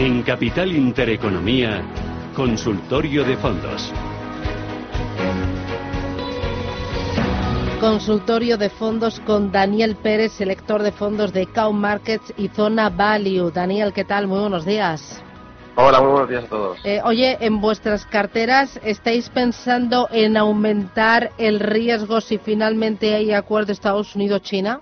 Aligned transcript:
En 0.00 0.22
Capital 0.22 0.70
Intereconomía, 0.70 1.82
Consultorio 2.36 3.24
de 3.24 3.36
Fondos. 3.36 3.92
Consultorio 7.80 8.56
de 8.56 8.70
fondos 8.70 9.18
con 9.26 9.50
Daniel 9.50 9.96
Pérez, 9.96 10.30
selector 10.34 10.84
de 10.84 10.92
fondos 10.92 11.32
de 11.32 11.46
Cow 11.46 11.72
Markets 11.72 12.32
y 12.36 12.46
Zona 12.46 12.90
Value. 12.90 13.50
Daniel, 13.50 13.92
¿qué 13.92 14.04
tal? 14.04 14.28
Muy 14.28 14.38
buenos 14.38 14.64
días. 14.64 15.20
Hola, 15.74 16.00
muy 16.00 16.12
buenos 16.12 16.28
días 16.28 16.44
a 16.44 16.48
todos. 16.48 16.78
Eh, 16.84 17.00
oye, 17.02 17.36
en 17.40 17.60
vuestras 17.60 18.06
carteras, 18.06 18.78
¿estáis 18.84 19.28
pensando 19.30 20.08
en 20.12 20.36
aumentar 20.36 21.32
el 21.38 21.58
riesgo 21.58 22.20
si 22.20 22.38
finalmente 22.38 23.16
hay 23.16 23.32
acuerdo 23.32 23.72
Estados 23.72 24.14
Unidos-China? 24.14 24.80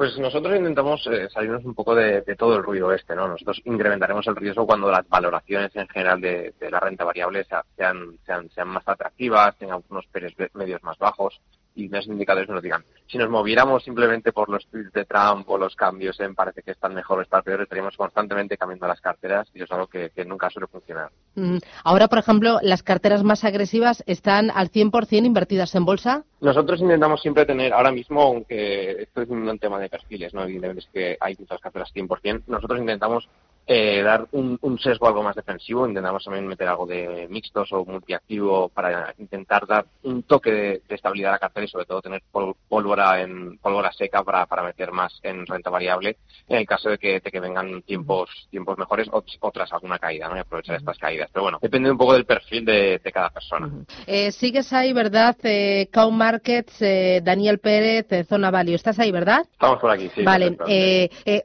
Pues 0.00 0.16
nosotros 0.18 0.56
intentamos 0.56 1.06
eh, 1.08 1.28
salirnos 1.28 1.62
un 1.62 1.74
poco 1.74 1.94
de, 1.94 2.22
todo 2.34 2.56
el 2.56 2.62
ruido 2.62 2.90
este, 2.90 3.14
¿no? 3.14 3.28
Nosotros 3.28 3.60
incrementaremos 3.66 4.26
el 4.28 4.36
riesgo 4.36 4.66
cuando 4.66 4.90
las 4.90 5.06
valoraciones 5.06 5.76
en 5.76 5.86
general 5.88 6.22
de, 6.22 6.54
la 6.70 6.80
renta 6.80 7.04
variable 7.04 7.44
sean, 7.44 8.16
sean, 8.24 8.48
sean 8.48 8.68
más 8.68 8.88
atractivas, 8.88 9.58
tengan 9.58 9.84
unos 9.90 10.06
peres 10.06 10.32
medios 10.54 10.82
más 10.82 10.96
bajos 10.96 11.38
y 11.80 11.88
los 11.88 12.06
indicadores 12.06 12.48
nos 12.48 12.62
digan. 12.62 12.84
Si 13.06 13.18
nos 13.18 13.30
moviéramos 13.30 13.82
simplemente 13.82 14.32
por 14.32 14.48
los 14.48 14.66
tweets 14.66 14.92
de 14.92 15.04
Trump 15.04 15.48
o 15.48 15.58
los 15.58 15.74
cambios 15.74 16.18
en 16.20 16.34
parece 16.34 16.62
que 16.62 16.72
están 16.72 16.94
mejor 16.94 17.18
o 17.18 17.22
están 17.22 17.42
peor, 17.42 17.62
estaríamos 17.62 17.96
constantemente 17.96 18.56
cambiando 18.56 18.86
las 18.86 19.00
carteras 19.00 19.48
y 19.54 19.58
eso 19.58 19.64
es 19.64 19.72
algo 19.72 19.86
que, 19.86 20.10
nunca 20.26 20.50
suele 20.50 20.66
funcionar. 20.66 21.10
Mm. 21.34 21.58
Ahora, 21.82 22.08
por 22.08 22.18
ejemplo, 22.18 22.58
las 22.62 22.82
carteras 22.82 23.24
más 23.24 23.44
agresivas 23.44 24.04
están 24.06 24.50
al 24.50 24.70
100% 24.70 25.24
invertidas 25.24 25.74
en 25.74 25.84
bolsa. 25.84 26.24
Nosotros 26.40 26.80
intentamos 26.80 27.20
siempre 27.22 27.46
tener, 27.46 27.72
ahora 27.72 27.90
mismo, 27.90 28.22
aunque 28.22 29.02
esto 29.02 29.22
es 29.22 29.28
un 29.28 29.58
tema 29.58 29.78
de 29.78 29.88
perfiles, 29.88 30.34
¿no? 30.34 30.42
Evidentemente 30.42 30.80
es 30.80 30.88
que 30.92 31.16
hay 31.20 31.34
muchas 31.38 31.60
carteras 31.60 31.90
100%, 31.94 32.44
nosotros 32.46 32.80
intentamos 32.80 33.28
eh, 33.72 34.02
dar 34.02 34.26
un, 34.32 34.58
sesgo 34.82 35.06
algo 35.06 35.22
más 35.22 35.36
defensivo, 35.36 35.86
intentamos 35.86 36.24
también 36.24 36.44
meter 36.44 36.66
algo 36.66 36.86
de 36.86 37.28
mixtos 37.30 37.72
o 37.72 37.84
multiactivo 37.84 38.68
para 38.68 39.14
intentar 39.18 39.64
dar 39.64 39.86
un 40.02 40.24
toque 40.24 40.50
de, 40.50 40.82
estabilidad 40.88 41.30
a 41.30 41.34
la 41.34 41.38
cartera 41.38 41.66
y 41.66 41.68
sobre 41.68 41.84
todo 41.84 42.02
tener 42.02 42.20
pólvora 42.68 43.22
en 43.22 43.58
pólvora 43.58 43.92
seca 43.92 44.24
para, 44.24 44.44
para 44.46 44.64
meter 44.64 44.90
más 44.90 45.20
en 45.22 45.46
renta 45.46 45.70
variable 45.70 46.16
en 46.48 46.58
el 46.58 46.66
caso 46.66 46.90
de 46.90 46.98
que, 46.98 47.20
de 47.20 47.30
que 47.30 47.38
vengan 47.38 47.82
tiempos 47.82 48.28
tiempos 48.50 48.76
mejores 48.76 49.06
o, 49.12 49.22
tras 49.52 49.72
alguna 49.72 50.00
caída 50.00 50.28
¿no? 50.28 50.36
y 50.36 50.40
aprovechar 50.40 50.74
estas 50.74 50.98
caídas. 50.98 51.30
Pero 51.32 51.44
bueno, 51.44 51.58
depende 51.62 51.92
un 51.92 51.98
poco 51.98 52.14
del 52.14 52.24
perfil 52.24 52.64
de, 52.64 53.00
cada 53.14 53.30
persona. 53.30 53.70
Eh, 54.06 54.32
sigues 54.32 54.72
ahí, 54.72 54.92
¿verdad? 54.92 55.36
Eh, 55.44 55.88
Cow 55.92 56.10
Markets, 56.10 56.80
eh, 56.80 57.20
Daniel 57.22 57.60
Pérez, 57.60 58.26
Zona 58.28 58.50
Value. 58.50 58.74
¿Estás 58.74 58.98
ahí, 58.98 59.12
verdad? 59.12 59.42
Estamos 59.52 59.78
por 59.78 59.90
aquí, 59.90 60.10
sí. 60.14 60.22
Vale. 60.22 60.56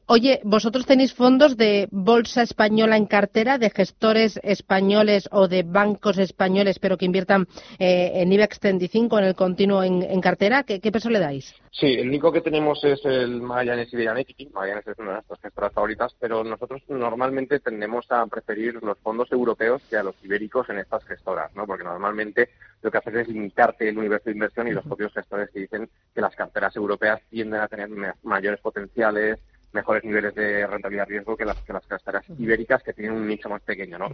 oye, 0.07 0.39
vosotros 0.43 0.85
tenéis 0.87 1.13
fondos 1.13 1.55
de 1.55 1.87
bolsa 2.15 2.43
española 2.43 2.95
en 2.95 3.07
cartera 3.07 3.57
de 3.57 3.69
gestores 3.69 4.39
españoles 4.41 5.27
o 5.33 5.49
de 5.49 5.63
bancos 5.63 6.17
españoles, 6.17 6.79
pero 6.79 6.97
que 6.97 7.03
inviertan 7.03 7.45
eh, 7.77 8.11
en 8.21 8.31
IBEX 8.31 8.57
35 8.61 9.19
en 9.19 9.25
el 9.25 9.35
continuo 9.35 9.83
en, 9.83 10.21
cartera? 10.21 10.63
¿Qué, 10.63 10.91
peso 10.93 11.09
le 11.09 11.19
dais? 11.19 11.53
Sí, 11.71 11.87
el 11.87 12.07
único 12.07 12.31
que 12.31 12.39
tenemos 12.39 12.81
es 12.85 13.03
el 13.03 13.41
Magallanes 13.41 13.91
Iberian 13.91 14.17
Equity. 14.17 14.45
Magallanes 14.45 14.87
es 14.87 14.97
una 14.97 15.09
de 15.09 15.13
nuestras 15.15 15.41
gestoras 15.41 15.73
favoritas, 15.73 16.15
pero 16.17 16.41
nosotros 16.45 16.81
normalmente 16.87 17.59
tendemos 17.59 18.09
a 18.09 18.25
preferir 18.27 18.81
los 18.81 18.97
fondos 18.99 19.29
europeos 19.33 19.81
que 19.89 19.97
a 19.97 20.03
los 20.03 20.15
ibéricos 20.23 20.69
en 20.69 20.79
estas 20.79 21.03
gestoras, 21.03 21.53
¿no? 21.53 21.67
Porque 21.67 21.83
normalmente 21.83 22.51
lo 22.81 22.89
que 22.89 22.97
haces 22.97 23.15
es 23.15 23.27
limitarte 23.27 23.89
el 23.89 23.97
universo 23.97 24.29
de 24.29 24.35
inversión 24.35 24.69
y 24.69 24.71
los 24.71 24.85
propios 24.85 25.11
gestores 25.11 25.51
te 25.51 25.59
dicen 25.59 25.89
que 26.13 26.21
las 26.21 26.33
carteras 26.33 26.73
europeas 26.77 27.19
tienden 27.29 27.59
a 27.59 27.67
tener 27.67 27.89
mayores 28.23 28.61
potenciales, 28.61 29.37
mejores 29.75 30.03
niveles 30.03 30.33
de 30.33 30.65
rentabilidad 30.65 31.07
riesgo 31.07 31.35
que 31.37 31.45
las, 31.45 31.61
que 31.61 31.73
las 31.73 32.29
ibéricas 32.39 32.81
que 32.81 32.93
tienen 32.93 33.13
un 33.13 33.27
nicho 33.27 33.49
más 33.49 33.61
pequeño. 33.61 33.99
¿no? 33.99 34.09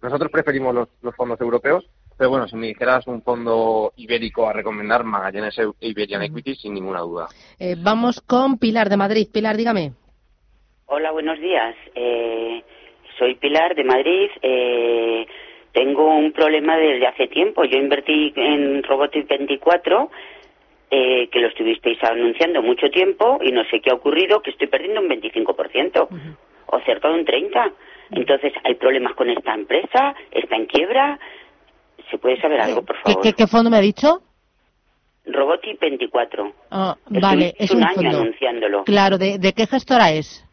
nosotros 0.00 0.30
preferimos 0.30 0.74
los, 0.74 1.14
fondos 1.16 1.40
europeos, 1.40 1.84
pero 2.16 2.30
bueno, 2.30 2.48
si 2.48 2.56
me 2.56 2.68
dijeras 2.68 3.06
un 3.06 3.22
fondo 3.22 3.92
ibérico 3.96 4.48
a 4.48 4.52
recomendar, 4.52 5.04
Magallanes 5.04 5.60
Iberian 5.80 6.22
Equity 6.22 6.54
sin 6.54 6.74
ninguna 6.74 7.00
duda. 7.00 7.26
Eh, 7.58 7.74
vamos 7.78 8.20
con 8.20 8.58
Pilar 8.58 8.88
de 8.88 8.96
Madrid. 8.96 9.28
Pilar, 9.32 9.56
dígame. 9.56 9.92
Hola, 10.86 11.10
buenos 11.10 11.38
días. 11.40 11.74
Eh, 11.94 12.62
soy 13.18 13.34
Pilar 13.34 13.74
de 13.74 13.84
Madrid. 13.84 14.30
Eh, 14.42 15.26
tengo 15.72 16.16
un 16.16 16.32
problema 16.32 16.76
desde 16.76 17.06
hace 17.06 17.28
tiempo. 17.28 17.64
Yo 17.64 17.78
invertí 17.78 18.32
en 18.36 18.82
Robotics 18.82 19.28
24 19.28 20.10
eh, 20.90 21.28
que 21.30 21.40
lo 21.40 21.48
estuvisteis 21.48 22.02
anunciando 22.02 22.62
mucho 22.62 22.90
tiempo 22.90 23.38
y 23.42 23.52
no 23.52 23.64
sé 23.64 23.80
qué 23.80 23.90
ha 23.90 23.94
ocurrido, 23.94 24.42
que 24.42 24.50
estoy 24.50 24.66
perdiendo 24.66 25.00
un 25.00 25.08
25% 25.08 26.08
o 26.66 26.80
cerca 26.80 27.08
de 27.08 27.14
un 27.14 27.24
30%. 27.24 27.72
Entonces, 28.12 28.52
¿hay 28.64 28.74
problemas 28.74 29.14
con 29.14 29.30
esta 29.30 29.54
empresa? 29.54 30.14
¿Está 30.32 30.56
en 30.56 30.66
quiebra? 30.66 31.18
¿Se 32.10 32.18
puede 32.18 32.40
saber 32.40 32.60
algo, 32.60 32.82
por 32.82 32.96
favor? 32.96 33.22
¿Qué, 33.22 33.46
fondo 33.46 33.70
me 33.70 33.76
ha 33.76 33.80
dicho? 33.80 34.20
Roboti 35.26 35.74
24. 35.80 36.52
Ah, 36.72 36.96
vale, 37.08 37.54
es 37.56 37.70
un, 37.70 37.84
año 37.84 38.08
anunciándolo. 38.08 38.82
Claro, 38.84 39.16
¿de, 39.16 39.52
qué 39.56 39.66
gestora 39.66 40.10
es? 40.10 40.44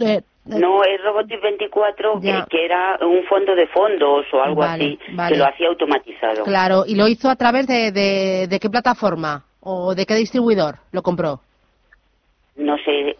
Eh, 0.00 0.22
no, 0.46 0.84
es 0.84 1.02
Robotic 1.02 1.40
24, 1.40 2.20
que, 2.20 2.64
era 2.64 2.98
un 3.00 3.24
fondo 3.24 3.54
de 3.54 3.66
fondos 3.68 4.26
o 4.32 4.42
algo 4.42 4.62
así, 4.62 4.98
que 5.28 5.36
lo 5.36 5.46
hacía 5.46 5.68
automatizado. 5.68 6.44
Claro, 6.44 6.84
¿y 6.86 6.96
lo 6.96 7.08
hizo 7.08 7.30
a 7.30 7.36
través 7.36 7.66
de, 7.66 7.90
de, 7.92 8.60
qué 8.60 8.68
plataforma 8.68 9.44
o 9.60 9.94
de 9.94 10.04
qué 10.04 10.14
distribuidor 10.14 10.76
lo 10.92 11.02
compró? 11.02 11.40
No 12.56 12.76
sé, 12.78 13.16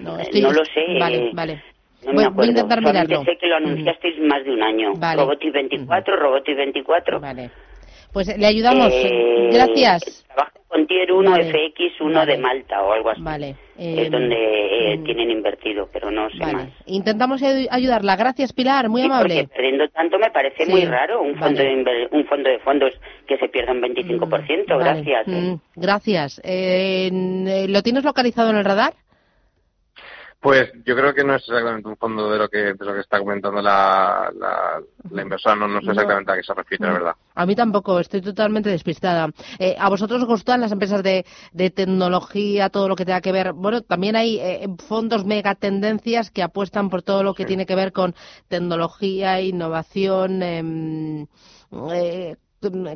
no, 0.00 0.18
eh, 0.18 0.40
lo 0.40 0.64
sé. 0.64 0.98
Vale, 0.98 1.30
vale. 1.34 1.62
No 2.04 2.12
me 2.12 2.24
acuerdo. 2.24 2.34
Voy 2.34 2.46
a 2.46 2.50
intentar 2.50 2.80
mirarlo. 2.80 3.24
sé 3.24 3.36
que 3.36 3.46
lo 3.46 3.56
anunciasteis 3.56 4.18
más 4.20 4.44
de 4.44 4.50
un 4.50 4.62
año. 4.62 4.92
Vale. 4.96 5.22
Robotic 5.22 5.52
24, 5.52 6.16
Robotic 6.16 6.56
24. 6.56 7.20
Vale. 7.20 7.50
Pues 8.14 8.38
le 8.38 8.46
ayudamos. 8.46 8.92
Eh, 8.92 9.50
Gracias. 9.52 10.24
Trabaja 10.28 10.52
con 10.68 10.86
Tier 10.86 11.12
1, 11.12 11.34
FX, 11.34 12.00
1 12.00 12.26
de 12.26 12.38
Malta 12.38 12.80
o 12.82 12.92
algo 12.92 13.10
así. 13.10 13.20
Vale. 13.20 13.56
es 13.76 14.10
donde 14.10 14.36
eh, 14.36 14.96
mm. 14.96 15.04
tienen 15.04 15.30
invertido, 15.32 15.88
pero 15.92 16.12
no 16.12 16.30
sé 16.30 16.38
más. 16.38 16.68
Intentamos 16.86 17.42
ayudarla. 17.42 18.14
Gracias, 18.14 18.52
Pilar. 18.52 18.88
Muy 18.88 19.02
amable. 19.02 19.42
Porque 19.42 19.56
perdiendo 19.56 19.88
tanto 19.88 20.18
me 20.18 20.30
parece 20.30 20.64
muy 20.66 20.84
raro 20.84 21.22
un 21.22 21.36
fondo, 21.36 21.60
de 21.60 22.08
un 22.12 22.24
fondo 22.26 22.48
de 22.48 22.58
fondos 22.60 22.92
que 23.26 23.36
se 23.36 23.48
pierda 23.48 23.72
un 23.72 23.82
25%. 23.82 24.64
Mm, 24.64 24.78
Gracias. 24.78 25.26
Mm, 25.26 25.54
gracias. 25.74 26.40
Eh, 26.44 27.66
¿Lo 27.68 27.82
tienes 27.82 28.04
localizado 28.04 28.50
en 28.50 28.56
el 28.56 28.64
radar? 28.64 28.94
Pues 30.44 30.70
yo 30.84 30.94
creo 30.94 31.14
que 31.14 31.24
no 31.24 31.36
es 31.36 31.42
exactamente 31.48 31.88
un 31.88 31.96
fondo 31.96 32.30
de 32.30 32.36
lo 32.36 32.50
que, 32.50 32.58
de 32.74 32.84
lo 32.84 32.92
que 32.92 33.00
está 33.00 33.18
comentando 33.18 33.62
la, 33.62 34.30
la, 34.38 35.22
inversora, 35.22 35.56
no, 35.56 35.80
sé 35.80 35.90
exactamente 35.90 36.32
a 36.32 36.36
qué 36.36 36.42
se 36.42 36.52
refiere, 36.52 36.84
la 36.84 36.92
verdad. 36.92 37.14
A 37.34 37.46
mí 37.46 37.56
tampoco, 37.56 37.98
estoy 37.98 38.20
totalmente 38.20 38.68
despistada. 38.68 39.30
Eh, 39.58 39.74
¿A 39.78 39.88
vosotros 39.88 40.20
os 40.20 40.28
gustan 40.28 40.60
las 40.60 40.70
empresas 40.70 41.02
de, 41.02 41.24
de, 41.52 41.70
tecnología, 41.70 42.68
todo 42.68 42.88
lo 42.88 42.94
que 42.94 43.06
tenga 43.06 43.22
que 43.22 43.32
ver? 43.32 43.54
Bueno, 43.54 43.80
también 43.80 44.16
hay 44.16 44.38
eh, 44.38 44.68
fondos 44.86 45.24
megatendencias 45.24 46.30
que 46.30 46.42
apuestan 46.42 46.90
por 46.90 47.00
todo 47.00 47.22
lo 47.22 47.32
que 47.32 47.46
tiene 47.46 47.64
que 47.64 47.74
ver 47.74 47.92
con 47.92 48.14
tecnología, 48.48 49.40
innovación. 49.40 50.42
Em, 50.42 51.26
eh, 51.94 52.36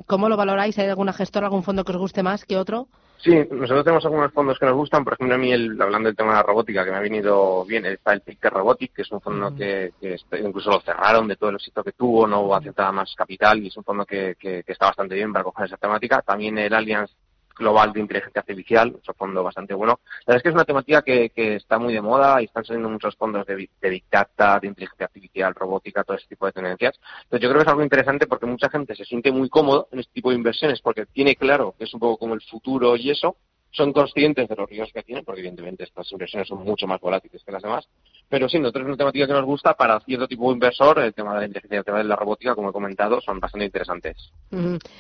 ¿Cómo 0.07 0.29
lo 0.29 0.37
valoráis? 0.37 0.79
¿Hay 0.79 0.89
alguna 0.89 1.13
gestora, 1.13 1.47
algún 1.47 1.63
fondo 1.63 1.85
que 1.85 1.93
os 1.93 1.99
guste 1.99 2.23
más 2.23 2.45
que 2.45 2.57
otro? 2.57 2.89
Sí, 3.19 3.35
nosotros 3.51 3.85
tenemos 3.85 4.05
algunos 4.05 4.33
fondos 4.33 4.59
que 4.59 4.67
nos 4.67 4.77
gustan. 4.77 5.05
Por 5.05 5.15
ejemplo, 5.15 5.35
a 5.35 5.39
mí, 5.39 5.53
el, 5.53 5.81
hablando 5.83 6.09
del 6.09 6.17
tema 6.17 6.31
de 6.31 6.37
la 6.37 6.43
robótica, 6.45 6.85
que 6.85 6.93
me 6.93 6.99
ha 6.99 7.01
venido 7.01 7.65
bien, 7.65 7.85
está 7.87 8.13
el 8.13 8.21
Picter 8.21 8.53
Robotic, 8.53 8.95
que 8.95 9.03
es 9.03 9.11
un 9.11 9.21
fondo 9.21 9.55
que, 9.57 9.93
incluso 10.41 10.71
lo 10.71 10.81
cerraron 10.81 11.27
de 11.27 11.35
todo 11.35 11.51
el 11.51 11.57
éxito 11.57 11.83
que 11.83 11.93
tuvo, 11.93 12.29
no 12.29 12.55
aceptaba 12.55 12.93
más 12.93 13.13
capital 13.17 13.59
y 13.59 13.69
es 13.69 13.77
un 13.77 13.83
fondo 13.83 14.07
que, 14.07 14.37
está 14.67 14.87
bastante 14.87 15.17
bien 15.17 15.33
para 15.33 15.45
coger 15.45 15.67
esa 15.67 15.77
temática. 15.77 16.23
También 16.23 16.59
el 16.59 16.73
Allianz 16.73 17.11
global 17.59 17.93
de 17.93 18.01
inteligencia 18.01 18.41
artificial, 18.41 18.95
otro 18.97 19.15
fondo 19.15 19.43
bastante 19.43 19.75
bueno. 19.75 20.01
La 20.27 20.35
verdad 20.35 20.37
es 20.37 20.43
que 20.43 20.49
es 20.51 20.55
una 20.55 20.65
temática 20.65 21.03
que, 21.03 21.31
está 21.35 21.79
muy 21.79 21.93
de 21.93 22.01
moda 22.01 22.41
y 22.41 22.45
están 22.47 22.65
saliendo 22.65 22.89
muchos 22.89 23.17
fondos 23.17 23.47
de, 23.47 23.57
de 23.81 23.91
de 23.91 24.67
inteligencia 24.67 25.07
artificial, 25.07 25.55
robótica, 25.55 26.05
todo 26.05 26.17
ese 26.17 26.27
tipo 26.27 26.47
de 26.47 26.53
tendencias. 26.53 26.99
Entonces 27.25 27.43
yo 27.43 27.49
creo 27.49 27.61
que 27.61 27.63
es 27.63 27.69
algo 27.69 27.83
interesante 27.83 28.27
porque 28.27 28.47
mucha 28.47 28.71
gente 28.71 28.95
se 28.95 29.05
siente 29.05 29.33
muy 29.33 29.49
cómodo 29.49 29.89
en 29.93 30.01
este 30.01 30.13
tipo 30.13 30.31
de 30.31 30.37
inversiones 30.37 30.81
porque 30.81 31.07
tiene 31.07 31.37
claro 31.37 31.75
que 31.77 31.85
es 31.85 31.95
un 31.95 32.01
poco 32.01 32.19
como 32.19 32.35
el 32.35 32.43
futuro 32.43 32.97
y 32.97 33.11
eso, 33.11 33.37
son 33.71 33.93
conscientes 33.93 34.49
de 34.49 34.57
los 34.57 34.69
riesgos 34.69 34.93
que 34.93 35.03
tienen, 35.03 35.25
porque 35.25 35.41
evidentemente 35.41 35.85
estas 35.85 36.11
inversiones 36.13 36.49
son 36.49 36.65
mucho 36.65 36.87
más 36.87 37.01
volátiles 37.01 37.43
que 37.45 37.53
las 37.53 37.63
demás, 37.63 37.89
pero 38.29 38.49
sí, 38.49 38.59
nosotros 38.59 38.83
es 38.83 38.89
una 38.89 38.97
temática 38.97 39.27
que 39.27 39.33
nos 39.33 39.45
gusta 39.45 39.75
para 39.75 40.01
cierto 40.01 40.27
tipo 40.27 40.49
de 40.49 40.55
inversor, 40.55 40.99
el 41.01 41.15
tema 41.15 41.35
de 41.35 41.41
la 41.41 41.47
inteligencia, 41.47 41.79
el 41.79 41.85
tema 41.85 41.99
de 41.99 42.05
la 42.05 42.17
robótica, 42.17 42.55
como 42.55 42.71
he 42.71 42.73
comentado, 42.73 43.21
son 43.21 43.41
bastante 43.41 43.67
interesantes. 43.67 44.33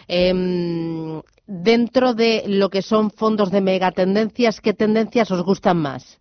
Em, 0.06 1.20
dentro 1.46 2.14
de 2.14 2.44
lo 2.46 2.68
que 2.68 2.82
son 2.82 3.10
fondos 3.10 3.50
de 3.50 3.60
megatendencias, 3.60 4.60
¿qué 4.60 4.74
tendencias 4.74 5.30
os 5.30 5.42
gustan 5.42 5.78
más? 5.78 6.20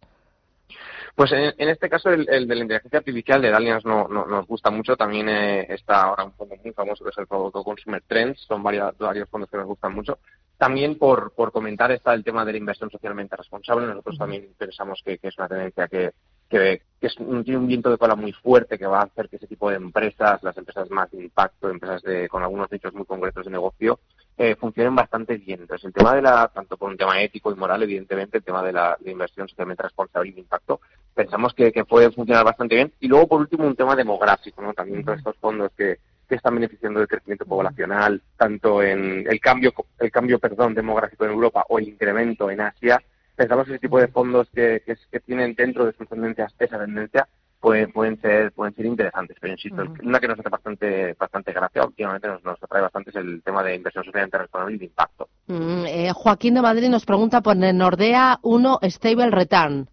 Pues 1.18 1.32
en, 1.32 1.70
este 1.70 1.90
caso 1.90 2.12
el, 2.12 2.26
de 2.26 2.56
la 2.56 2.62
inteligencia 2.62 3.00
artificial 3.00 3.42
de 3.42 3.50
Dalians 3.50 3.84
no, 3.86 4.08
nos 4.08 4.46
gusta 4.46 4.70
mucho. 4.70 4.96
También 4.96 5.28
eh, 5.28 5.66
está 5.74 6.04
ahora 6.04 6.26
un 6.26 6.34
fondo 6.34 6.56
muy 6.64 6.72
famoso 6.74 7.04
que 7.04 7.10
es 7.10 7.18
el 7.18 7.26
Producto 7.26 7.64
Consumer 7.64 8.04
Trends. 8.06 8.40
Son 8.42 8.62
varios 8.62 8.94
fondos 9.28 9.50
que 9.50 9.58
nos 9.58 9.66
gustan 9.66 9.96
mucho. 9.96 10.20
También 10.58 10.98
por, 10.98 11.34
por 11.34 11.52
comentar 11.52 11.92
está 11.92 12.14
el 12.14 12.24
tema 12.24 12.44
de 12.44 12.52
la 12.52 12.58
inversión 12.58 12.90
socialmente 12.90 13.36
responsable. 13.36 13.86
Nosotros 13.86 14.18
también 14.18 14.50
pensamos 14.58 15.02
que, 15.06 15.20
es 15.22 15.38
una 15.38 15.48
tendencia 15.48 15.88
que, 15.88 16.12
que, 16.50 16.82
es 17.00 17.16
tiene 17.16 17.58
un 17.58 17.68
viento 17.68 17.92
de 17.92 17.98
cola 17.98 18.16
muy 18.16 18.32
fuerte 18.32 18.78
que 18.78 18.88
va 18.88 19.02
a 19.02 19.04
hacer 19.04 19.30
que 19.30 19.36
ese 19.36 19.46
tipo 19.46 19.70
de 19.70 19.76
empresas, 19.76 20.42
las 20.42 20.58
empresas 20.58 20.90
más 20.90 21.12
de 21.12 21.24
impacto, 21.24 21.70
empresas 21.70 22.02
de, 22.02 22.28
con 22.28 22.42
algunos 22.42 22.72
nichos 22.72 22.92
muy 22.94 23.06
concretos 23.06 23.46
de 23.46 23.52
negocio, 23.52 24.00
eh, 24.36 24.56
funcionen 24.56 24.96
bastante 24.96 25.38
bien. 25.38 25.62
Entonces, 25.62 25.86
el 25.86 25.94
tema 25.94 26.16
de 26.16 26.24
la, 26.24 26.48
tanto 26.48 26.76
por 26.76 26.90
un 26.90 26.98
tema 26.98 27.22
ético 27.22 27.52
y 27.52 27.56
moral, 27.56 27.84
evidentemente, 27.84 28.40
el 28.40 28.44
tema 28.44 28.64
de 28.64 28.74
la 28.74 28.98
inversión 29.06 29.48
socialmente 29.48 29.84
responsable 29.84 30.30
y 30.30 30.34
de 30.34 30.42
impacto, 30.42 30.80
pensamos 31.14 31.54
que, 31.54 31.72
puede 31.88 32.12
funcionar 32.12 32.46
bastante 32.46 32.76
bien. 32.76 32.94
Y 33.00 33.08
luego, 33.08 33.28
por 33.28 33.42
último, 33.42 33.66
un 33.66 33.76
tema 33.76 33.96
demográfico, 33.96 34.62
¿no? 34.62 34.74
También 34.74 35.04
todos 35.04 35.20
estos 35.20 35.36
fondos 35.38 35.72
que, 35.78 35.98
que 36.28 36.36
están 36.36 36.56
beneficiando 36.56 37.00
del 37.00 37.08
crecimiento 37.08 37.46
poblacional, 37.46 38.22
tanto 38.36 38.84
en 38.84 39.26
el 39.30 39.40
cambio, 39.40 39.74
el 40.00 40.12
cambio, 40.12 40.40
perdón, 40.40 40.74
demográfico 40.74 41.26
en 41.26 41.32
Europa 41.32 41.66
o 41.70 41.80
el 41.80 41.88
incremento 41.88 42.50
en 42.52 42.62
Asia, 42.62 43.02
pensamos 43.36 43.66
que 43.66 43.74
ese 43.74 43.80
tipo 43.80 44.00
de 44.00 44.08
fondos 44.08 44.50
que, 44.54 44.82
que 44.86 45.20
tienen 45.22 45.56
dentro 45.56 45.86
de 45.86 45.94
sus 45.94 46.08
tendencias 46.08 46.54
esa 46.60 46.80
tendencia 46.80 47.28
pueden, 47.60 47.92
pueden 47.92 48.20
ser 48.22 48.52
pueden 48.52 48.74
ser 48.76 48.86
interesantes, 48.86 49.38
pero 49.40 49.54
insisto, 49.54 49.84
una 50.04 50.20
que 50.20 50.28
nos 50.28 50.40
hace 50.40 50.50
bastante 50.50 51.14
bastante 51.14 51.54
gracia, 51.54 51.86
últimamente 51.86 52.28
nos, 52.28 52.44
nos 52.44 52.62
atrae 52.62 52.82
bastante 52.82 53.10
es 53.10 53.16
el 53.16 53.42
tema 53.44 53.64
de 53.64 53.76
inversión 53.76 54.04
socialmente 54.04 54.38
responsable 54.38 54.76
y 54.76 54.80
de 54.80 54.86
impacto. 54.86 55.30
Mm, 55.48 55.86
eh, 55.86 56.12
Joaquín 56.14 56.54
de 56.56 56.62
Madrid 56.62 56.90
nos 56.90 57.06
pregunta 57.06 57.42
por 57.42 57.58
el 57.58 57.78
Nordea 57.78 58.40
1 58.42 58.80
Stable 58.84 59.32
Return. 59.32 59.88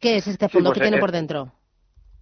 ¿Qué 0.00 0.16
es 0.16 0.26
este 0.26 0.48
fondo? 0.48 0.70
que 0.72 0.80
pues, 0.80 0.84
tiene 0.84 0.96
eh, 0.96 1.00
por 1.00 1.12
dentro? 1.12 1.52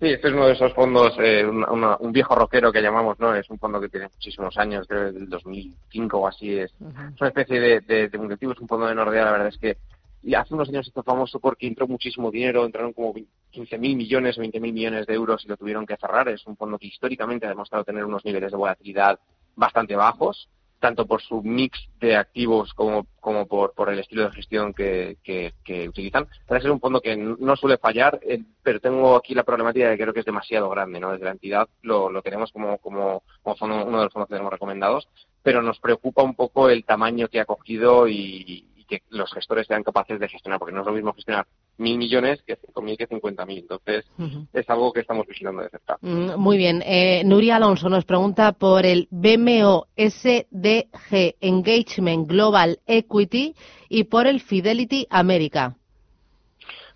Sí, 0.00 0.06
este 0.06 0.28
es 0.28 0.34
uno 0.34 0.46
de 0.46 0.52
esos 0.52 0.72
fondos, 0.74 1.12
eh, 1.18 1.44
un 1.44 2.12
viejo 2.12 2.36
rockero 2.36 2.70
que 2.70 2.80
llamamos, 2.80 3.18
¿no? 3.18 3.34
Es 3.34 3.50
un 3.50 3.58
fondo 3.58 3.80
que 3.80 3.88
tiene 3.88 4.06
muchísimos 4.06 4.56
años, 4.56 4.86
creo 4.86 5.06
que 5.06 5.18
del 5.18 5.28
2005 5.28 6.18
o 6.18 6.26
así. 6.28 6.56
Es, 6.56 6.70
es 6.70 7.20
una 7.20 7.28
especie 7.28 7.58
de, 7.58 7.80
de, 7.80 8.08
de, 8.08 8.38
es 8.40 8.60
un 8.60 8.68
fondo 8.68 8.86
de 8.86 8.94
Nordea, 8.94 9.24
la 9.24 9.32
verdad 9.32 9.48
es 9.48 9.58
que 9.58 9.76
y 10.22 10.34
hace 10.34 10.54
unos 10.54 10.68
años 10.68 10.86
esto 10.86 11.02
famoso 11.02 11.38
porque 11.38 11.66
entró 11.66 11.86
muchísimo 11.86 12.30
dinero, 12.30 12.64
entraron 12.64 12.92
como 12.92 13.14
15.000 13.14 13.78
millones 13.78 14.36
o 14.36 14.42
20.000 14.42 14.60
millones 14.60 15.06
de 15.06 15.14
euros 15.14 15.44
y 15.44 15.48
lo 15.48 15.56
tuvieron 15.56 15.86
que 15.86 15.96
cerrar. 15.96 16.28
Es 16.28 16.46
un 16.46 16.56
fondo 16.56 16.78
que 16.78 16.88
históricamente 16.88 17.46
ha 17.46 17.50
demostrado 17.50 17.84
tener 17.84 18.04
unos 18.04 18.24
niveles 18.24 18.50
de 18.50 18.56
volatilidad 18.56 19.18
bastante 19.54 19.96
bajos, 19.96 20.48
tanto 20.78 21.06
por 21.06 21.20
su 21.22 21.42
mix 21.42 21.78
de 22.00 22.16
activos 22.16 22.72
como, 22.74 23.06
como 23.20 23.46
por, 23.46 23.72
el 23.90 23.98
estilo 23.98 24.24
de 24.24 24.32
gestión 24.32 24.72
que, 24.72 25.16
que, 25.22 25.54
que 25.64 25.88
utilizan. 25.88 26.28
Parece 26.46 26.64
ser 26.64 26.72
un 26.72 26.80
fondo 26.80 27.00
que 27.00 27.16
no 27.16 27.56
suele 27.56 27.78
fallar, 27.78 28.20
eh, 28.22 28.42
pero 28.62 28.80
tengo 28.80 29.16
aquí 29.16 29.34
la 29.34 29.44
problemática 29.44 29.88
de 29.88 29.96
que 29.96 30.02
creo 30.02 30.14
que 30.14 30.20
es 30.20 30.26
demasiado 30.26 30.68
grande. 30.70 31.00
¿no? 31.00 31.12
Desde 31.12 31.24
la 31.24 31.32
entidad 31.32 31.68
lo, 31.82 32.10
lo 32.10 32.22
tenemos 32.22 32.52
como, 32.52 32.78
como, 32.78 33.22
como 33.42 33.56
fondo, 33.56 33.86
uno 33.86 33.98
de 33.98 34.04
los 34.04 34.12
fondos 34.12 34.28
que 34.28 34.34
tenemos 34.34 34.52
recomendados, 34.52 35.08
pero 35.42 35.62
nos 35.62 35.80
preocupa 35.80 36.22
un 36.22 36.34
poco 36.34 36.68
el 36.68 36.84
tamaño 36.84 37.28
que 37.28 37.40
ha 37.40 37.44
cogido 37.44 38.08
y, 38.08 38.64
que 38.88 39.02
los 39.10 39.32
gestores 39.32 39.66
sean 39.66 39.84
capaces 39.84 40.18
de 40.18 40.28
gestionar, 40.28 40.58
porque 40.58 40.74
no 40.74 40.80
es 40.80 40.86
lo 40.86 40.92
mismo 40.92 41.12
gestionar 41.12 41.46
mil 41.76 41.98
millones 41.98 42.42
que 42.46 42.56
cinco 42.56 42.82
mil 42.82 42.96
que 42.96 43.06
cincuenta 43.06 43.46
mil. 43.46 43.58
Entonces, 43.58 44.04
es 44.52 44.70
algo 44.70 44.92
que 44.92 45.00
estamos 45.00 45.26
vigilando 45.26 45.62
de 45.62 45.70
cerca. 45.70 45.98
Mm, 46.00 46.36
muy 46.36 46.56
bien. 46.56 46.82
Eh, 46.84 47.22
Nuria 47.24 47.56
Alonso 47.56 47.88
nos 47.88 48.04
pregunta 48.04 48.52
por 48.52 48.84
el 48.84 49.06
BMO 49.10 49.86
SDG 49.96 51.36
Engagement 51.40 52.28
Global 52.28 52.80
Equity 52.86 53.54
y 53.88 54.04
por 54.04 54.26
el 54.26 54.40
Fidelity 54.40 55.06
America. 55.10 55.77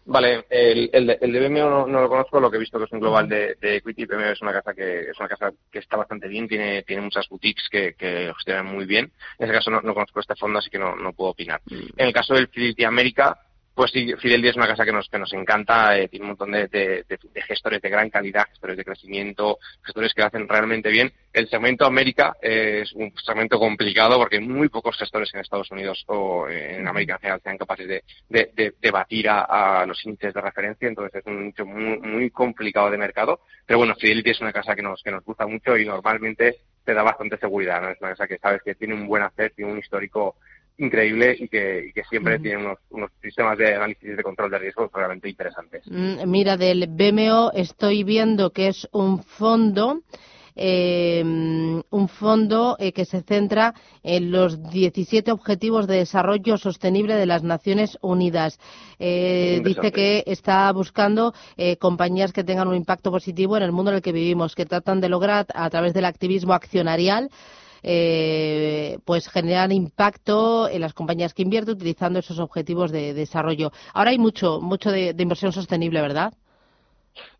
Vale, 0.04 0.46
el, 0.50 0.90
el, 0.92 1.06
de, 1.06 1.18
el 1.20 1.32
de 1.32 1.48
BMO 1.48 1.86
no, 1.86 2.00
lo 2.00 2.08
conozco, 2.08 2.40
lo 2.40 2.50
que 2.50 2.56
he 2.56 2.60
visto 2.60 2.78
que 2.78 2.84
es 2.84 2.92
un 2.92 3.00
global 3.00 3.28
de, 3.28 3.56
equity. 3.60 4.06
BMO 4.06 4.24
es 4.24 4.42
una 4.42 4.52
casa 4.52 4.74
que 4.74 5.10
es 5.10 5.18
una 5.18 5.28
casa 5.28 5.52
que 5.70 5.78
está 5.78 5.96
bastante 5.96 6.28
bien, 6.28 6.48
tiene, 6.48 6.82
tiene 6.82 7.02
muchas 7.02 7.28
boutiques 7.28 7.68
que, 7.70 7.94
que 7.94 8.32
gestionan 8.34 8.66
muy 8.66 8.84
bien. 8.84 9.12
En 9.38 9.44
ese 9.44 9.54
caso 9.54 9.70
no, 9.70 9.80
no 9.80 9.94
conozco 9.94 10.20
este 10.20 10.34
fondo, 10.34 10.58
así 10.58 10.70
que 10.70 10.78
no, 10.78 10.96
no 10.96 11.12
puedo 11.12 11.30
opinar. 11.30 11.60
En 11.70 12.06
el 12.06 12.12
caso 12.12 12.34
del 12.34 12.48
Fidelity 12.48 12.84
America, 12.84 13.38
pues 13.74 13.90
sí, 13.90 14.12
Fidelity 14.18 14.48
es 14.48 14.56
una 14.56 14.66
casa 14.66 14.84
que 14.84 14.92
nos, 14.92 15.08
que 15.08 15.18
nos 15.18 15.32
encanta, 15.32 15.96
eh, 15.98 16.08
tiene 16.08 16.24
un 16.24 16.30
montón 16.30 16.52
de, 16.52 16.68
de, 16.68 17.04
de, 17.08 17.42
gestores 17.42 17.80
de 17.80 17.88
gran 17.88 18.10
calidad, 18.10 18.46
gestores 18.50 18.76
de 18.76 18.84
crecimiento, 18.84 19.58
gestores 19.82 20.12
que 20.12 20.20
lo 20.20 20.26
hacen 20.26 20.48
realmente 20.48 20.90
bien. 20.90 21.10
El 21.32 21.48
segmento 21.48 21.86
América 21.86 22.36
eh, 22.42 22.80
es 22.82 22.92
un 22.92 23.12
segmento 23.24 23.58
complicado 23.58 24.18
porque 24.18 24.40
muy 24.40 24.68
pocos 24.68 24.98
gestores 24.98 25.32
en 25.32 25.40
Estados 25.40 25.70
Unidos 25.70 26.04
o 26.06 26.48
en 26.48 26.86
América 26.86 27.14
en 27.14 27.20
general 27.20 27.40
sean 27.42 27.56
capaces 27.58 27.88
de, 27.88 28.02
de, 28.28 28.90
batir 28.90 29.28
a, 29.30 29.86
los 29.86 30.04
índices 30.04 30.34
de 30.34 30.40
referencia, 30.40 30.88
entonces 30.88 31.20
es 31.20 31.26
un 31.26 31.46
nicho 31.46 31.64
muy, 31.64 31.98
muy 31.98 32.30
complicado 32.30 32.90
de 32.90 32.98
mercado. 32.98 33.40
Pero 33.64 33.78
bueno, 33.78 33.94
Fidelity 33.94 34.30
es 34.30 34.40
una 34.42 34.52
casa 34.52 34.74
que 34.74 34.82
nos, 34.82 35.02
que 35.02 35.10
nos 35.10 35.24
gusta 35.24 35.46
mucho 35.46 35.78
y 35.78 35.86
normalmente 35.86 36.58
te 36.84 36.94
da 36.94 37.02
bastante 37.02 37.38
seguridad, 37.38 37.80
¿no? 37.80 37.90
Es 37.90 38.00
una 38.00 38.10
casa 38.10 38.26
que 38.26 38.38
sabes 38.38 38.62
que 38.62 38.74
tiene 38.74 38.94
un 38.94 39.06
buen 39.06 39.22
hacer, 39.22 39.52
tiene 39.54 39.72
un 39.72 39.78
histórico 39.78 40.36
increíble 40.78 41.36
y 41.38 41.48
que, 41.48 41.92
siempre 42.08 42.38
tiene 42.38 42.76
unos, 42.90 43.10
sistemas 43.22 43.58
de 43.58 43.74
análisis 43.74 44.04
y 44.04 44.12
de 44.12 44.22
control 44.22 44.50
de 44.50 44.58
riesgos 44.58 44.90
realmente 44.92 45.28
interesantes. 45.28 45.82
Mm, 45.86 46.28
mira, 46.28 46.56
del 46.56 46.86
BMO 46.88 47.52
estoy 47.54 48.04
viendo 48.04 48.50
que 48.50 48.68
es 48.68 48.88
un 48.92 49.22
fondo. 49.22 50.02
Eh, 50.54 51.22
un 51.24 52.08
fondo 52.08 52.76
eh, 52.78 52.92
que 52.92 53.06
se 53.06 53.22
centra 53.22 53.72
en 54.02 54.30
los 54.30 54.62
17 54.70 55.32
Objetivos 55.32 55.86
de 55.86 55.96
Desarrollo 55.96 56.58
Sostenible 56.58 57.14
de 57.14 57.24
las 57.24 57.42
Naciones 57.42 57.96
Unidas. 58.02 58.60
Eh, 58.98 59.62
dice 59.64 59.92
que 59.92 60.24
está 60.26 60.70
buscando 60.72 61.32
compañías 61.78 62.34
que 62.34 62.44
tengan 62.44 62.68
un 62.68 62.76
impacto 62.76 63.10
positivo 63.10 63.56
en 63.56 63.62
el 63.62 63.72
mundo 63.72 63.92
en 63.92 63.96
el 63.96 64.02
que 64.02 64.12
vivimos, 64.12 64.54
que 64.54 64.66
tratan 64.66 65.00
de 65.00 65.08
lograr 65.08 65.46
a 65.54 65.70
través 65.70 65.94
del 65.94 66.04
activismo 66.04 66.52
accionarial 66.52 67.30
eh, 67.82 68.98
pues 69.04 69.28
generan 69.28 69.72
impacto 69.72 70.68
en 70.68 70.80
las 70.80 70.94
compañías 70.94 71.34
que 71.34 71.42
invierten 71.42 71.74
utilizando 71.74 72.18
esos 72.18 72.38
objetivos 72.38 72.90
de, 72.90 73.14
desarrollo. 73.14 73.72
Ahora 73.94 74.10
hay 74.10 74.18
mucho, 74.18 74.60
mucho 74.60 74.90
de, 74.90 75.14
inversión 75.18 75.52
sostenible, 75.52 76.00
¿verdad? 76.00 76.32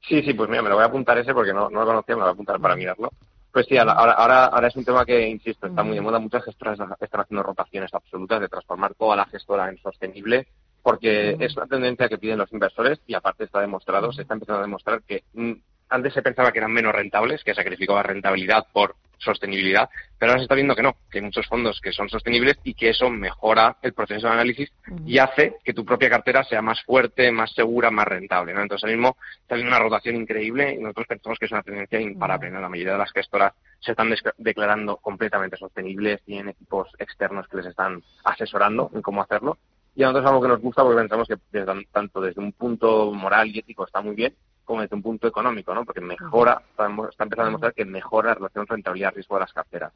Sí, 0.07 0.23
sí, 0.23 0.35
pues 0.35 0.51
mira, 0.51 0.63
me 0.63 0.69
lo 0.69 0.77
voy 0.77 0.85
a 0.85 0.89
apuntar 0.89 1.19
ese 1.19 1.33
porque 1.33 1.53
no, 1.53 1.71
no 1.71 1.81
lo 1.81 1.87
conocía, 1.87 2.15
me 2.15 2.21
lo 2.21 2.27
voy 2.27 2.31
a 2.31 2.35
apuntar 2.35 2.61
para 2.61 2.77
mirarlo. 2.77 3.11
Pues 3.53 3.67
sí, 3.67 3.77
ahora, 3.77 3.93
ahora, 3.93 4.47
ahora 4.47 4.69
es 4.69 4.77
un 4.77 4.85
tema 4.85 5.05
que, 5.05 5.29
insisto, 5.29 5.67
está 5.67 5.83
muy 5.83 5.95
de 5.95 6.01
moda. 6.01 6.19
Muchas 6.19 6.45
gestoras 6.45 6.79
están 7.01 7.21
haciendo 7.21 7.43
rotaciones 7.43 7.93
absolutas 7.93 8.41
de 8.41 8.49
transformar 8.49 8.95
toda 8.95 9.17
la 9.17 9.27
gestora 9.27 9.69
en 9.69 9.79
sostenible 9.79 10.47
porque 10.83 11.37
es 11.39 11.57
una 11.57 11.67
tendencia 11.67 12.09
que 12.09 12.19
piden 12.19 12.39
los 12.39 12.53
inversores 12.53 13.01
y 13.07 13.15
aparte 13.15 13.45
está 13.45 13.61
demostrado, 13.61 14.13
se 14.13 14.23
está 14.23 14.35
empezando 14.35 14.61
a 14.61 14.65
demostrar 14.65 15.03
que 15.03 15.23
mm, 15.33 15.53
antes 15.93 16.15
se 16.15 16.23
pensaba 16.23 16.53
que 16.53 16.59
eran 16.59 16.73
menos 16.73 16.95
rentables, 16.95 17.45
que 17.45 17.55
sacrificaba 17.55 18.03
rentabilidad 18.03 18.67
por 18.73 18.97
sostenibilidad, 19.19 19.89
pero 20.19 20.33
ahora 20.33 20.41
se 20.41 20.45
está 20.45 20.55
viendo 20.55 20.75
que 20.75 20.83
no, 20.83 20.97
que 21.11 21.19
hay 21.19 21.25
muchos 21.25 21.47
fondos 21.47 21.81
que 21.81 21.93
son 21.93 22.09
sostenibles 22.09 22.59
y 22.65 22.75
que 22.75 22.91
eso 22.91 23.09
mejora 23.09 23.77
el 23.83 23.93
proceso 23.93 24.27
de 24.27 24.33
análisis 24.33 24.73
y 25.07 25.19
hace 25.19 25.57
que 25.65 25.73
tu 25.73 25.85
propia 25.85 26.11
cartera 26.11 26.43
sea 26.43 26.61
más 26.61 26.83
fuerte, 26.83 27.31
más 27.31 27.53
segura, 27.53 27.91
más 27.91 28.07
rentable. 28.07 28.53
¿no? 28.53 28.63
Entonces, 28.63 28.85
ahora 28.85 28.97
mismo 28.97 29.17
está 29.41 29.55
habiendo 29.55 29.77
una 29.77 29.85
rotación 29.85 30.17
increíble 30.17 30.75
y 30.75 30.79
nosotros 30.79 31.07
pensamos 31.07 31.39
que 31.39 31.47
es 31.47 31.53
una 31.53 31.63
tendencia 31.63 32.01
imparable. 32.01 32.51
¿no? 32.51 32.61
La 32.61 32.69
mayoría 32.69 32.93
de 32.93 32.99
las 32.99 33.13
gestoras 33.13 33.53
se 33.79 33.93
están 33.93 34.13
declarando 34.39 34.97
completamente 34.97 35.57
sostenibles, 35.57 36.23
tienen 36.23 36.49
equipos 36.49 36.89
externos 36.99 37.47
que 37.47 37.59
les 37.59 37.67
están 37.67 38.03
asesorando 38.25 38.91
en 38.93 39.03
cómo 39.03 39.23
hacerlo. 39.23 39.59
Y 39.95 40.03
a 40.03 40.07
nosotros 40.07 40.25
es 40.25 40.31
algo 40.31 40.43
que 40.43 40.49
nos 40.49 40.61
gusta 40.61 40.83
porque 40.83 41.01
pensamos 41.01 41.29
que 41.29 41.87
tanto 41.93 42.21
desde 42.21 42.41
un 42.41 42.53
punto 42.53 43.13
moral 43.13 43.49
y 43.49 43.59
ético 43.59 43.85
está 43.87 44.01
muy 44.01 44.17
bien, 44.17 44.35
como 44.73 44.81
desde 44.83 44.97
un 44.97 45.02
punto 45.02 45.29
económico, 45.29 45.75
¿no? 45.75 45.85
Porque 45.85 46.00
mejora, 46.00 46.62
está, 46.71 46.87
empezando 46.87 47.43
a 47.43 47.45
demostrar 47.45 47.75
que 47.75 47.85
mejora 47.85 48.31
la 48.31 48.35
relación 48.37 48.67
rentabilidad-riesgo 48.67 49.37
de 49.37 49.41
las 49.41 49.52
carteras. 49.52 49.93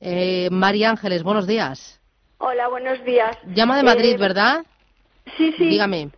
Eh, 0.00 0.48
María 0.50 0.88
Ángeles, 0.88 1.22
buenos 1.22 1.46
días. 1.46 2.00
Hola, 2.38 2.68
buenos 2.68 3.04
días. 3.04 3.36
Llama 3.54 3.76
de 3.76 3.82
Madrid, 3.82 4.14
eh, 4.14 4.16
¿verdad? 4.16 4.64
Sí, 5.36 5.52
sí. 5.58 5.68
Dígame. 5.68 6.08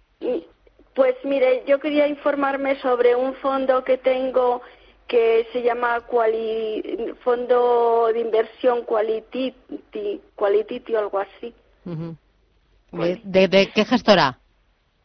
Pues 0.95 1.17
mire, 1.25 1.65
yo 1.67 1.81
quería 1.81 2.07
informarme 2.07 2.77
sobre 2.77 3.17
un 3.17 3.35
fondo 3.35 3.83
que 3.83 3.99
tengo 3.99 4.63
que 5.09 5.49
se 5.53 5.63
llama 5.65 6.03
Fondo 7.25 8.11
de 8.15 8.21
Inversión 8.21 8.85
Quality, 8.85 9.55
Quality 10.37 10.95
o 10.95 10.99
algo 11.01 11.19
así. 11.19 11.53
¿De, 12.93 13.21
de- 13.25 13.49
de 13.49 13.71
qué 13.75 13.85
gestora? 13.85 14.39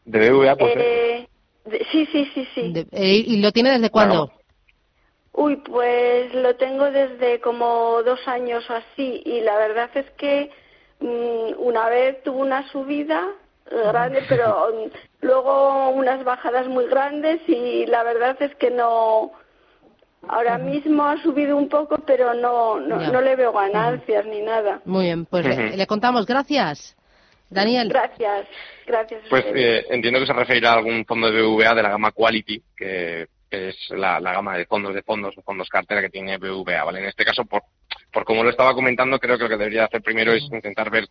De 0.04 0.30
BVA, 0.30 0.56
pues... 0.56 0.74
Eh, 0.76 1.28
de- 1.68 1.86
sí, 1.90 2.06
sí, 2.06 2.30
sí, 2.34 2.48
sí. 2.54 2.72
De- 2.72 2.86
eh, 2.92 3.24
¿Y 3.26 3.40
lo 3.40 3.52
tiene 3.52 3.70
desde 3.70 3.90
cuándo? 3.90 4.30
Uy, 5.32 5.56
pues 5.56 6.34
lo 6.34 6.56
tengo 6.56 6.90
desde 6.90 7.40
como 7.40 8.02
dos 8.02 8.26
años 8.26 8.68
o 8.70 8.74
así 8.74 9.22
y 9.24 9.40
la 9.40 9.56
verdad 9.56 9.90
es 9.94 10.10
que 10.12 10.50
mm, 11.00 11.52
una 11.58 11.88
vez 11.88 12.22
tuvo 12.24 12.40
una 12.40 12.68
subida 12.70 13.28
grande, 13.70 14.22
pero 14.28 14.68
mm, 14.72 15.24
luego 15.26 15.90
unas 15.90 16.24
bajadas 16.24 16.66
muy 16.68 16.86
grandes 16.86 17.40
y 17.46 17.86
la 17.86 18.02
verdad 18.02 18.36
es 18.40 18.54
que 18.56 18.70
no. 18.70 19.32
Ahora 20.28 20.58
mismo 20.58 21.04
ha 21.04 21.22
subido 21.22 21.56
un 21.56 21.68
poco, 21.68 21.98
pero 22.04 22.34
no, 22.34 22.80
no, 22.80 22.98
no 22.98 23.20
le 23.20 23.36
veo 23.36 23.52
ganancias 23.52 24.26
ni 24.26 24.40
nada. 24.40 24.80
Muy 24.84 25.04
bien, 25.04 25.24
pues 25.26 25.44
le, 25.46 25.76
le 25.76 25.86
contamos. 25.86 26.26
Gracias. 26.26 26.97
Daniel. 27.50 27.88
Gracias, 27.88 28.46
gracias. 28.86 29.22
Pues 29.30 29.44
eh, 29.54 29.86
entiendo 29.90 30.20
que 30.20 30.26
se 30.26 30.32
referirá 30.32 30.72
a 30.72 30.76
algún 30.76 31.04
fondo 31.04 31.30
de 31.30 31.42
BVA 31.42 31.74
de 31.74 31.82
la 31.82 31.90
gama 31.90 32.12
Quality, 32.12 32.62
que 32.76 33.26
es 33.50 33.76
la, 33.90 34.20
la 34.20 34.32
gama 34.34 34.56
de 34.56 34.66
fondos 34.66 34.94
de 34.94 35.02
fondos 35.02 35.36
o 35.38 35.42
fondos 35.42 35.68
cartera 35.68 36.02
que 36.02 36.10
tiene 36.10 36.36
BVA, 36.36 36.84
¿vale? 36.84 37.00
En 37.00 37.06
este 37.06 37.24
caso, 37.24 37.44
por, 37.46 37.62
por 38.12 38.24
como 38.24 38.44
lo 38.44 38.50
estaba 38.50 38.74
comentando, 38.74 39.18
creo 39.18 39.38
que 39.38 39.44
lo 39.44 39.48
que 39.50 39.56
debería 39.56 39.84
hacer 39.84 40.02
primero 40.02 40.32
es 40.32 40.42
intentar 40.44 40.90
ver 40.90 41.06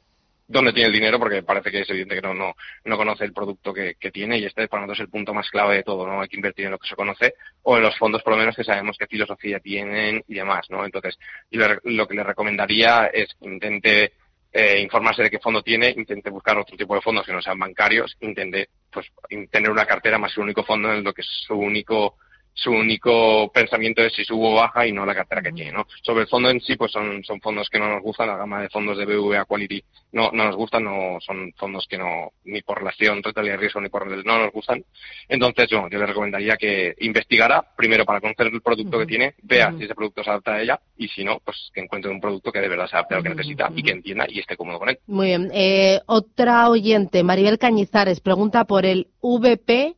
dónde 0.50 0.72
tiene 0.72 0.88
el 0.88 0.94
dinero, 0.94 1.20
porque 1.20 1.44
parece 1.44 1.72
que 1.72 1.82
es 1.82 1.90
evidente 1.90 2.16
que 2.16 2.22
no, 2.22 2.34
no, 2.34 2.54
no 2.86 2.96
conoce 2.98 3.26
el 3.26 3.34
producto 3.34 3.74
que, 3.74 3.96
que 4.00 4.12
tiene 4.12 4.38
y 4.38 4.46
este 4.46 4.68
para 4.70 4.84
nosotros 4.84 5.00
es 5.00 5.06
el 5.06 5.10
punto 5.12 5.34
más 5.34 5.50
clave 5.50 5.76
de 5.78 5.84
todo, 5.84 6.08
¿no? 6.08 6.22
Hay 6.22 6.30
que 6.30 6.38
invertir 6.38 6.66
en 6.66 6.72
lo 6.72 6.78
que 6.80 6.88
se 6.88 6.96
conoce 6.96 7.34
o 7.64 7.76
en 7.76 7.84
los 7.84 7.98
fondos 7.98 8.22
por 8.24 8.34
lo 8.34 8.40
menos 8.40 8.56
que 8.56 8.64
sabemos 8.64 8.96
qué 8.98 9.08
filosofía 9.08 9.60
tienen 9.60 10.24
y 10.28 10.36
demás, 10.36 10.68
¿no? 10.70 10.86
Entonces, 10.86 11.18
yo 11.52 11.68
le- 11.68 11.80
lo 11.84 12.08
que 12.08 12.16
le 12.16 12.24
recomendaría 12.24 13.08
es 13.08 13.28
que 13.38 13.46
intente 13.50 14.14
eh, 14.60 14.80
informarse 14.82 15.22
de 15.22 15.30
qué 15.30 15.38
fondo 15.38 15.62
tiene, 15.62 15.94
intente 15.96 16.32
buscar 16.32 16.58
otro 16.58 16.76
tipo 16.76 16.96
de 16.96 17.02
fondos 17.02 17.24
que 17.28 17.32
no 17.32 17.44
sean 17.44 17.60
bancarios, 17.60 18.18
intente 18.22 18.70
pues 18.92 19.06
tener 19.52 19.70
una 19.70 19.86
cartera 19.86 20.18
más 20.18 20.36
un 20.36 20.46
único 20.46 20.64
fondo 20.64 20.92
en 20.92 21.04
lo 21.04 21.14
que 21.14 21.22
es 21.22 21.28
su 21.46 21.54
único 21.54 22.16
su 22.58 22.72
único 22.72 23.52
pensamiento 23.52 24.02
es 24.02 24.14
si 24.14 24.26
subo 24.26 24.52
o 24.52 24.56
baja 24.56 24.86
y 24.88 24.92
no 24.92 25.06
la 25.06 25.14
cartera 25.14 25.44
que 25.44 25.52
tiene, 25.52 25.72
¿no? 25.72 25.86
Sobre 26.02 26.24
el 26.24 26.28
fondo 26.28 26.50
en 26.50 26.60
sí, 26.60 26.76
pues 26.76 26.92
son, 26.92 27.24
son 27.24 27.40
fondos 27.40 27.70
que 27.70 27.78
no 27.78 27.88
nos 27.88 28.02
gustan, 28.02 28.28
la 28.28 28.38
gama 28.38 28.62
de 28.62 28.70
fondos 28.70 28.98
de 28.98 29.06
BVA 29.06 29.46
Quality 29.46 29.84
no, 30.14 30.32
no 30.34 30.46
nos 30.46 30.56
gustan, 30.56 30.84
no 30.84 31.20
son 31.22 31.54
fondos 31.56 31.86
que 31.88 31.98
no, 31.98 32.32
ni 32.46 32.64
por 32.64 32.80
relación 32.80 33.22
rentabilidad 33.22 33.56
de 33.56 33.62
riesgo 33.62 33.80
ni 33.80 33.90
por 33.90 34.08
no 34.26 34.40
nos 34.40 34.52
gustan. 34.52 34.84
Entonces, 35.30 35.70
yo, 35.70 35.88
yo 35.88 36.00
le 36.00 36.06
recomendaría 36.08 36.58
que 36.58 36.96
investigara 37.00 37.64
primero 37.76 38.06
para 38.06 38.22
conocer 38.22 38.48
el 38.48 38.62
producto 38.62 38.98
que 39.00 39.06
tiene, 39.06 39.36
vea 39.44 39.72
si 39.78 39.84
ese 39.84 39.94
producto 39.94 40.24
se 40.24 40.30
adapta 40.32 40.56
a 40.56 40.62
ella 40.62 40.80
y 40.98 41.08
si 41.10 41.24
no, 41.24 41.40
pues 41.46 41.70
que 41.74 41.82
encuentre 41.82 42.10
un 42.10 42.20
producto 42.20 42.52
que 42.52 42.60
de 42.60 42.70
verdad 42.70 42.88
se 42.88 42.96
adapte 42.96 43.14
a 43.14 43.18
lo 43.18 43.24
que 43.24 43.30
necesita 43.30 43.72
y 43.76 43.84
que 43.84 43.92
entienda 43.92 44.26
y 44.28 44.40
esté 44.40 44.58
cómodo 44.58 44.80
con 44.80 44.90
él. 44.90 44.98
Muy 45.06 45.28
bien. 45.28 45.52
Eh, 45.54 46.00
otra 46.08 46.70
oyente, 46.70 47.24
Maribel 47.24 47.60
Cañizares, 47.60 48.20
pregunta 48.20 48.66
por 48.66 48.86
el 48.86 49.08
VP 49.22 49.96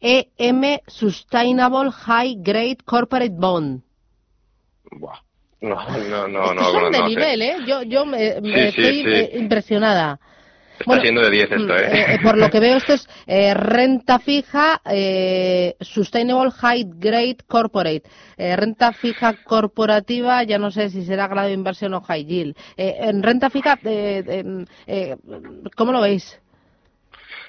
EM 0.00 0.80
Sustainable 0.86 1.90
High 1.90 2.36
Grade 2.38 2.78
Corporate 2.84 3.34
Bond. 3.34 3.82
Buah. 4.92 5.18
No, 5.62 5.76
no, 6.08 6.26
no, 6.26 6.42
Estos 6.44 6.56
no, 6.56 6.72
son 6.72 6.82
no, 6.84 6.90
de 6.90 6.98
no 7.00 7.08
nivel, 7.08 7.42
¿eh? 7.42 7.56
Yo, 7.66 7.82
yo 7.82 8.06
me, 8.06 8.40
me 8.40 8.68
Sí, 8.68 8.82
sí, 8.82 8.82
estoy 8.82 8.98
sí. 9.02 9.08
eh, 9.14 9.38
impresionada. 9.38 10.18
Está 10.72 10.84
Bueno, 10.86 11.02
siendo 11.02 11.20
de 11.20 11.30
10 11.30 11.52
esto, 11.52 11.58
Mm, 11.58 11.70
¿eh? 11.72 12.14
eh, 12.14 12.18
por 12.22 12.38
lo 12.38 12.48
que 12.48 12.60
veo, 12.60 12.76
esto 12.78 12.94
es 12.94 13.06
eh, 13.26 13.52
renta 13.52 14.18
fija, 14.18 14.80
eh, 14.86 15.76
Sustainable 15.82 16.50
High 16.50 16.86
Grade 16.94 17.36
Corporate. 17.46 18.02
Eh, 18.38 18.56
renta 18.56 18.94
fija 18.94 19.34
corporativa, 19.44 20.42
ya 20.44 20.58
no 20.58 20.70
sé 20.70 20.88
si 20.88 21.04
será 21.04 21.28
grado 21.28 21.48
de 21.48 21.52
inversión 21.54 21.92
o 21.92 22.00
high 22.00 22.24
yield. 22.24 22.56
Eh, 22.78 22.96
en 23.00 23.22
renta 23.22 23.50
fija, 23.50 23.78
eh, 23.84 24.24
eh, 24.26 24.64
eh, 24.86 25.16
¿cómo 25.76 25.92
lo 25.92 26.00
veis? 26.00 26.40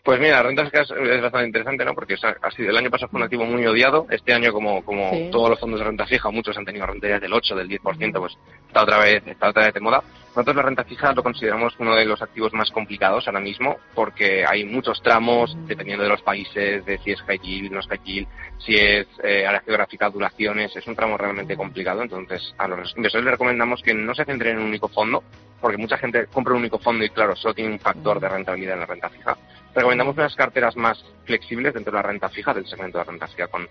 Pues 0.03 0.20
mira, 0.20 0.38
la 0.38 0.43
renta 0.43 0.65
fija 0.65 0.81
es, 0.81 0.89
bastante 1.22 1.46
interesante, 1.46 1.86
¿no? 1.86 1.93
Porque 1.93 2.15
es- 2.15 2.24
ha 2.24 2.51
sido- 2.51 2.72
el 2.72 2.77
año 2.77 2.89
pasado 2.89 3.10
fue 3.10 3.20
un 3.20 3.24
activo 3.25 3.46
muy 3.46 3.63
odiado. 3.67 4.08
Este 4.10 4.34
año, 4.34 4.51
como, 4.51 4.84
como 4.84 5.12
Sí. 5.12 5.29
todos 5.31 5.51
los 5.51 5.60
fondos 5.60 5.79
de 5.79 5.86
renta 5.86 6.08
fija, 6.08 6.31
muchos 6.31 6.58
han 6.58 6.65
tenido 6.65 6.88
rentabilidades 6.88 7.22
del 7.22 7.34
8, 7.34 7.55
del 7.55 7.67
10%, 7.67 8.20
pues 8.20 8.36
está 8.65 8.81
otra 8.81 8.98
vez, 8.98 9.22
está 9.27 9.50
otra 9.50 9.65
vez 9.65 9.74
de 9.75 9.79
moda. 9.79 10.01
Nosotros 10.29 10.55
la 10.55 10.62
renta 10.63 10.84
fija 10.86 11.13
lo 11.13 11.22
consideramos 11.22 11.75
uno 11.77 11.93
de 11.93 12.05
los 12.05 12.20
activos 12.22 12.51
más 12.53 12.72
complicados 12.72 13.27
ahora 13.27 13.41
mismo, 13.41 13.77
porque 13.93 14.43
hay 14.43 14.63
muchos 14.63 15.03
tramos, 15.03 15.55
dependiendo 15.67 16.03
de 16.03 16.10
los 16.10 16.22
países, 16.24 16.84
de 16.84 16.98
si 17.00 17.12
es 17.12 17.22
high 17.24 17.38
yield, 17.39 17.72
no 17.72 17.81
es 17.81 17.88
high 17.88 18.00
yield, 18.03 18.27
si 18.58 18.77
es 18.77 19.05
eh, 19.24 19.46
área 19.46 19.62
geográfica, 19.62 20.10
duraciones, 20.10 20.75
es 20.75 20.88
un 20.88 20.96
tramo 20.96 21.15
realmente 21.17 21.55
complicado. 21.55 22.01
Entonces, 22.01 22.55
a 22.58 22.67
los 22.67 22.96
inversores 22.96 23.25
les 23.25 23.34
recomendamos 23.34 23.84
que 23.84 23.93
no 23.93 24.15
se 24.15 24.25
centren 24.25 24.53
en 24.53 24.60
un 24.63 24.70
único 24.70 24.88
fondo, 24.88 25.22
porque 25.60 25.77
mucha 25.77 25.98
gente 25.98 26.25
compra 26.27 26.53
un 26.53 26.62
único 26.62 26.79
fondo 26.79 27.03
y, 27.05 27.10
claro, 27.10 27.36
solo 27.36 27.53
tiene 27.53 27.72
un 27.74 27.79
factor 27.79 28.20
de 28.20 28.29
rentabilidad 28.29 28.74
en 28.75 28.79
la 28.79 28.86
renta 28.88 29.10
fija. 29.10 29.38
Recomendamos 29.74 30.18
unas 30.18 30.36
carteras 30.36 30.75
más 30.75 31.04
flexibles 31.25 31.74
dentro 31.74 31.92
de 31.92 31.98
la 31.98 32.04
renta 32.04 32.30
fija, 32.30 32.54
del 32.54 32.68
segmento 32.68 32.98
de 32.98 33.06
la 33.06 33.12
renta 33.12 33.28
fija, 33.28 33.48
con 33.48 33.68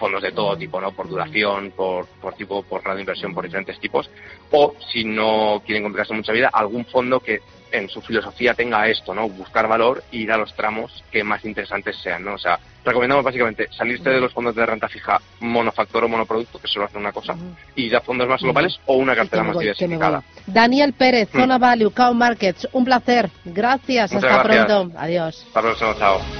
fondos 0.00 0.22
de 0.22 0.32
todo 0.32 0.56
tipo, 0.56 0.80
¿no? 0.80 0.90
Por 0.90 1.08
duración, 1.08 1.72
por, 1.76 2.06
por 2.20 2.34
tipo, 2.34 2.62
por 2.64 2.82
grado 2.82 2.96
de 2.96 3.02
inversión, 3.02 3.34
por 3.34 3.44
diferentes 3.44 3.78
tipos. 3.78 4.10
O, 4.50 4.74
si 4.90 5.04
no 5.04 5.62
quieren 5.64 5.84
complicarse 5.84 6.14
mucha 6.14 6.32
vida, 6.32 6.50
algún 6.52 6.84
fondo 6.86 7.20
que 7.20 7.40
en 7.72 7.88
su 7.88 8.00
filosofía 8.00 8.54
tenga 8.54 8.88
esto, 8.88 9.14
¿no? 9.14 9.28
Buscar 9.28 9.68
valor 9.68 10.02
y 10.10 10.22
ir 10.22 10.32
a 10.32 10.36
los 10.36 10.52
tramos 10.54 11.04
que 11.12 11.22
más 11.22 11.44
interesantes 11.44 11.96
sean, 12.02 12.24
¿no? 12.24 12.34
O 12.34 12.38
sea, 12.38 12.58
recomendamos 12.84 13.24
básicamente 13.24 13.68
salirse 13.70 14.10
de 14.10 14.20
los 14.20 14.32
fondos 14.32 14.56
de 14.56 14.66
renta 14.66 14.88
fija 14.88 15.20
monofactor 15.40 16.04
o 16.04 16.08
monoproducto, 16.08 16.58
que 16.58 16.66
solo 16.66 16.86
hacen 16.86 17.00
una 17.00 17.12
cosa, 17.12 17.36
y 17.76 17.84
ir 17.84 17.96
a 17.96 18.00
fondos 18.00 18.26
más 18.26 18.40
globales 18.40 18.80
o 18.86 18.94
una 18.94 19.14
cartera 19.14 19.44
más 19.44 19.54
voy, 19.54 19.66
diversificada. 19.66 20.22
Daniel 20.46 20.94
Pérez, 20.94 21.28
Zona 21.30 21.58
Value, 21.58 21.92
Cow 21.92 22.14
Markets, 22.14 22.66
un 22.72 22.84
placer. 22.84 23.30
Gracias, 23.44 24.12
Muchas 24.12 24.30
hasta 24.30 24.42
gracias. 24.42 24.66
pronto. 24.66 24.98
Adiós. 24.98 25.44
Hasta 25.46 25.60
próxima, 25.60 25.94
chao. 25.96 26.39